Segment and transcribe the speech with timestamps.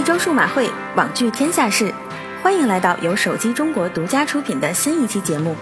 [0.00, 1.92] 一周数码会，网聚天下事，
[2.42, 5.54] 欢迎来到由手机中国独家出品的新一期节目。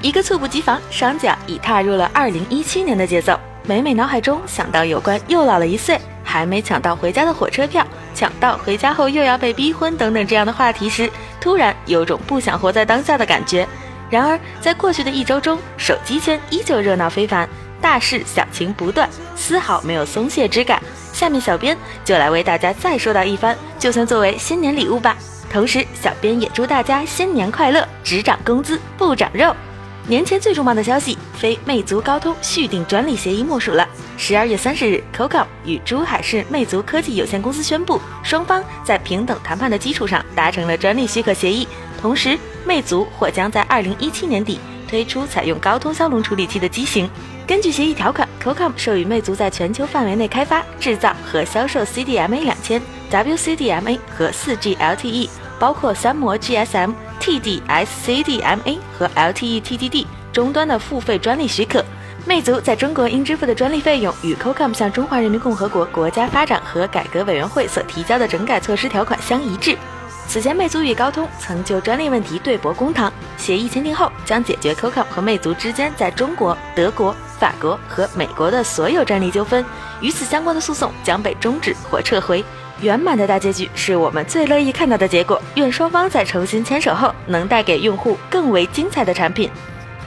[0.00, 3.36] 一个猝不及防，双脚已踏入了二零一七年的节奏。
[3.64, 7.84] 每每脑海中想到有关又老了一岁，还没抢到回家的火车票，
[8.14, 11.10] 抢到回家后又要被逼婚等等这样的话题时，
[11.40, 13.66] 突然有种不想活在当下的感觉。
[14.08, 17.48] 然而，在过去的一周中，手机圈依旧热闹非凡，
[17.80, 20.80] 大事小情不断，丝毫没有松懈之感。
[21.16, 25.16] 下面小编就来为大家再说道一番，就算作为新年礼物吧。
[25.50, 29.56] 同时，小编也祝大家新年快乐，只涨工资不涨肉。
[30.06, 33.88] 年前最重磅的消息，非魅族高通续订专利协议莫属了。
[34.18, 41.66] 十二月三十日，Qualcomm 与珠海市魅族科技有限公司宣布，双方在平等谈判的基础上达成了专利许可协议。
[41.98, 47.08] 同时，魅族或将在二零一七年底推出采用高通骁龙处理器的机型。
[47.46, 61.84] 根据协议条款，Qualcomm 授予魅族在全球范围内开发、制造和销售 CDMA 两千、WCDMA 和 4G LTE，包括三模 GSM、TD-SCDMA 和 LTE TDD 终端的付费专利许可。
[62.24, 69.78] 魅族在中国应支付的专利费用与 Qualcomm 向中华人民共和国国家发展和改革委员会所提交的整改措施条款相一致。
[70.26, 79.64] 此前，魅族与高通曾就专利问题对簿公堂，协议签订后将解决 Qualcomm 和魅族之间在中国、德国、法国和美国的所有专利纠纷，
[80.00, 82.44] 与此相关的诉讼将被终止或撤回。
[82.82, 85.40] 圆满的大结局是我们最乐意看到的结果。
[85.54, 89.50] 愿双方在重新牵手后，能带给用户更为精彩的产品。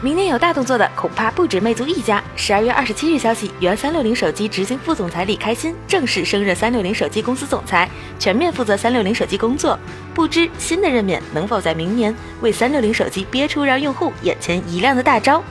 [0.02, 2.23] 明年有大动作的恐怕不止魅族一家。
[2.36, 9.77] 十二月二十七日消息，原三六零手机执行副总裁李开心正式升任三六零手机公司总裁，全面负责三六零手机工作。
[10.14, 15.43] 不知新的任免能否在明年为三六零手机憋出让用户眼前一亮的大招？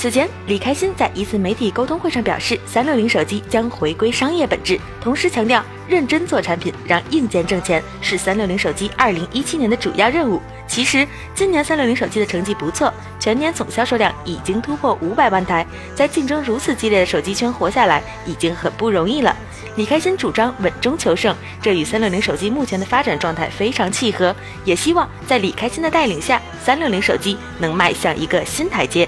[0.00, 10.40] 此前，李开心在一次媒体沟通会上表示，三六零手机将回归商业本质，同时强调认真做产品，让硬件挣钱是三六零手机二零一七年的主要任务。
[10.66, 15.66] 其实，今年三六零手机的成绩不错，全年总销售量已经突破五百万台。
[15.94, 19.36] 在竞争如此激烈的手机圈活下来，已经很不容易了。
[19.76, 24.34] 李开心主张稳中求胜，这与三六零手机目前的发展状态非常契合。
[24.64, 29.06] 也希望在李开心的带领下，三六零手机能迈向一个新台阶。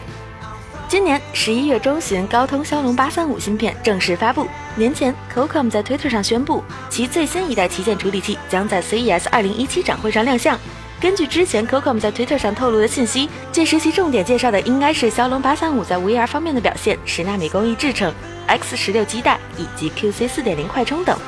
[0.93, 4.47] 今年十一月中旬，高通骁龙八三五芯片正式发布。
[4.77, 10.61] 年前，Qualcomm 在推特上宣布，其最新一代旗舰处理器将在 CES 二零一七展会上亮相。
[11.01, 18.13] 根据之前 Qualcomm 在 Twitter 上透露的信息，届时其重点介绍的应该是骁龙八三五在 VR 方面的表现，十纳米工艺制成
[18.47, 21.19] ，X 十六基带以及 QC 四点零快充等。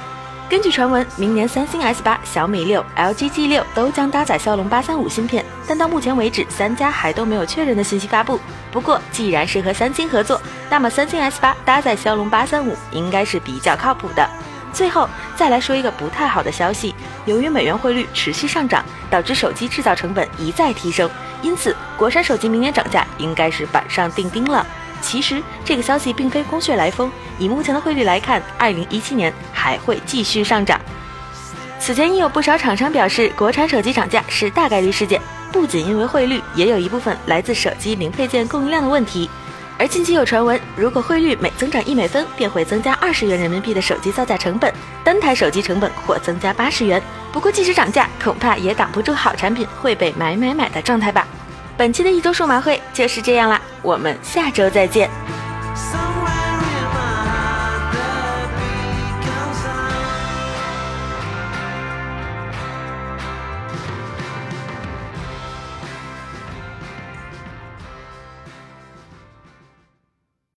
[0.46, 8.38] 根据传闻，明年三星 S 八、小米六、LG G 六都将搭载骁龙八三五芯片，但到目前为止，三家还都没有确认的信息发布。
[8.70, 14.28] 不过，既然是和三星合作，那么三星 S 八搭载骁龙八三五应该是比较靠谱的。
[14.70, 16.94] 最后再来说一个不太好的消息，
[17.24, 21.08] 由于美元汇率持续上涨，导致手机制造成本一再提升，
[21.40, 24.64] 因此国产手机明年涨价应该是板上钉钉了。
[25.00, 30.80] 其实这个消息并非空穴来风，以目前的汇率来看，二零一七年还会继续上涨。
[31.78, 35.20] 此前已有不少厂商表示，国产手机涨价是大概率事件，
[35.52, 39.28] 不仅因为汇率，也有一部分来自手机零配件供应量的问题。
[39.76, 44.72] 而近期有传闻，如果汇率每增长一美分，便会增加二十元人民币的手机造价成本，
[45.02, 47.02] 单台手机成本或增加八十元。
[47.32, 51.26] 不过，即使涨价，恐怕也挡不住好产品会被买买买的状态吧。
[51.76, 55.10] 本期的一周数码会就是这样啦，我们下周再见。